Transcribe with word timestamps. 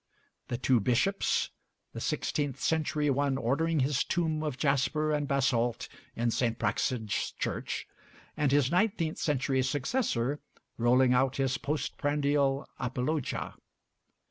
The 0.47 0.57
'Two 0.57 0.79
Bishops': 0.79 1.51
the 1.93 2.01
sixteenth 2.01 2.59
century 2.59 3.11
one 3.11 3.37
ordering 3.37 3.81
his 3.81 4.03
tomb 4.03 4.41
of 4.41 4.57
jasper 4.57 5.11
and 5.11 5.27
basalt 5.27 5.87
in 6.15 6.31
St. 6.31 6.57
Praxed's 6.57 7.33
Church, 7.33 7.85
and 8.35 8.51
his 8.51 8.71
nineteenth 8.71 9.19
century 9.19 9.61
successor 9.61 10.39
rolling 10.75 11.13
out 11.13 11.35
his 11.35 11.59
post 11.59 11.99
prandial 11.99 12.67
Apologia. 12.79 13.53